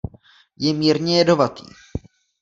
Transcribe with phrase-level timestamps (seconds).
[0.57, 1.65] Je mírně jedovatý.